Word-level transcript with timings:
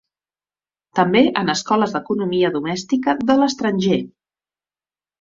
També 0.99 1.21
en 1.43 1.53
escoles 1.55 1.95
d'economia 1.97 2.51
domèstica 2.57 3.17
de 3.31 3.39
l'estranger. 3.45 4.03